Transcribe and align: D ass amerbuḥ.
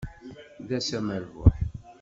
D 0.67 0.69
ass 0.77 0.89
amerbuḥ. 0.99 1.55